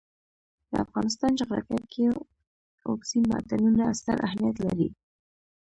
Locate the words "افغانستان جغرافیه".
0.85-1.81